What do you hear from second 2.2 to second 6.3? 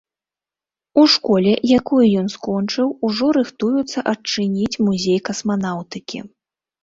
ён скончыў, ужо рыхтуюцца адчыніць музей касманаўтыкі.